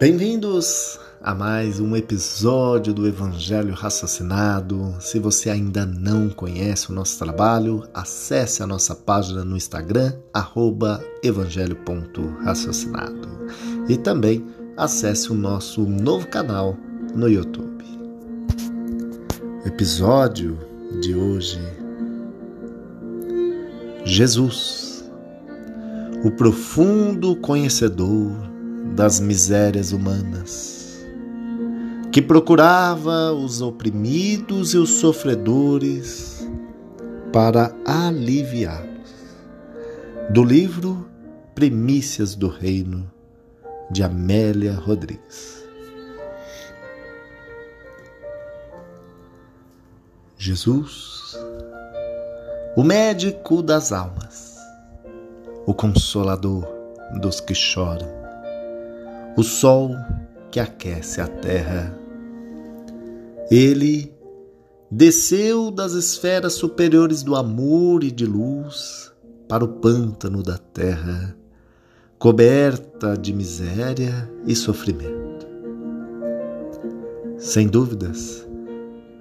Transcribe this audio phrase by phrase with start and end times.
[0.00, 4.96] Bem-vindos a mais um episódio do Evangelho Raciocinado.
[4.98, 10.14] Se você ainda não conhece o nosso trabalho, acesse a nossa página no Instagram,
[11.22, 13.28] evangelho.raciocinado.
[13.90, 14.42] E também
[14.74, 16.78] acesse o nosso novo canal
[17.14, 17.84] no YouTube.
[19.62, 20.58] O episódio
[21.02, 21.60] de hoje
[24.06, 25.04] Jesus,
[26.24, 28.49] o profundo conhecedor
[28.94, 31.06] das misérias humanas,
[32.12, 36.46] que procurava os oprimidos e os sofredores
[37.32, 38.90] para aliviá-los.
[40.30, 41.08] Do livro
[41.54, 43.10] Primícias do Reino,
[43.90, 45.60] de Amélia Rodrigues.
[50.36, 51.36] Jesus,
[52.76, 54.56] o médico das almas,
[55.66, 56.66] o consolador
[57.20, 58.19] dos que choram,
[59.36, 59.94] o sol
[60.50, 61.96] que aquece a terra.
[63.50, 64.12] Ele
[64.90, 69.12] desceu das esferas superiores do amor e de luz
[69.48, 71.36] para o pântano da terra,
[72.18, 75.46] coberta de miséria e sofrimento.
[77.38, 78.46] Sem dúvidas,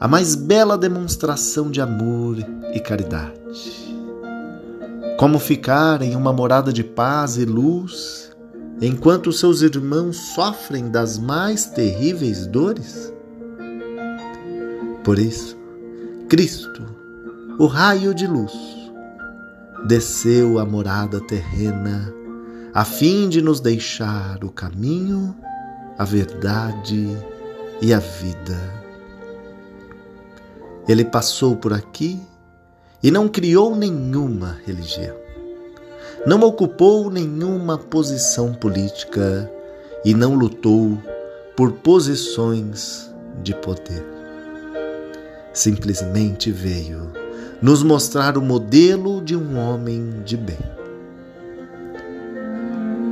[0.00, 2.36] a mais bela demonstração de amor
[2.72, 3.96] e caridade.
[5.18, 8.27] Como ficar em uma morada de paz e luz
[8.80, 13.12] enquanto seus irmãos sofrem das mais terríveis dores?
[15.02, 15.56] Por isso,
[16.28, 16.84] Cristo,
[17.58, 18.52] o raio de luz,
[19.86, 22.12] desceu à morada terrena
[22.74, 25.34] a fim de nos deixar o caminho,
[25.98, 27.08] a verdade
[27.80, 28.58] e a vida.
[30.86, 32.20] Ele passou por aqui
[33.02, 35.27] e não criou nenhuma religião
[36.26, 39.50] não ocupou nenhuma posição política
[40.04, 40.98] e não lutou
[41.56, 44.04] por posições de poder.
[45.52, 47.10] Simplesmente veio
[47.60, 50.58] nos mostrar o modelo de um homem de bem.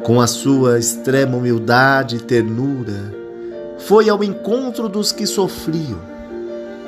[0.05, 3.13] Com a sua extrema humildade e ternura,
[3.79, 6.01] foi ao encontro dos que sofriam,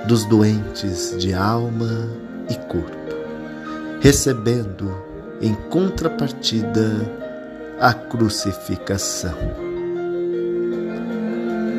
[0.06, 2.08] dos doentes de alma
[2.48, 2.96] e corpo,
[4.00, 5.07] recebendo
[5.40, 6.90] em contrapartida
[7.80, 9.36] a crucificação.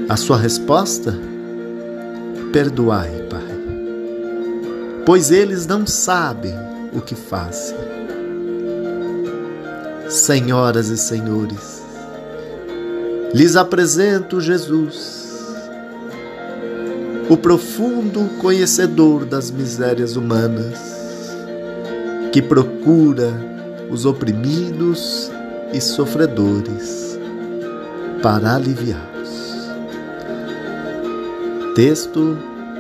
[0.08, 1.14] A sua resposta?
[2.52, 3.59] Perdoai, Pai,
[5.06, 6.56] pois eles não sabem
[6.94, 7.78] o que fazem.
[10.09, 11.84] Senhoras e senhores,
[13.31, 15.38] lhes apresento Jesus,
[17.30, 20.98] o profundo conhecedor das misérias humanas,
[22.31, 23.34] que procura
[23.90, 25.31] os oprimidos
[25.73, 27.19] e sofredores,
[28.22, 29.69] para aliviá-los.
[31.75, 32.38] Texto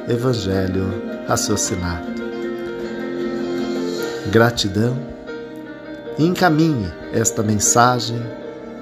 [0.07, 0.91] Evangelho
[1.27, 2.07] raciocinado.
[4.31, 4.97] Gratidão.
[6.17, 8.21] Encaminhe esta mensagem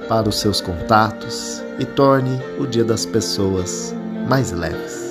[0.09, 3.93] para os seus contatos e torne o Dia das Pessoas
[4.27, 5.06] mais leves.